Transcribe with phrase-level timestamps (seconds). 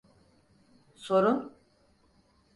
[0.95, 1.53] Sorun…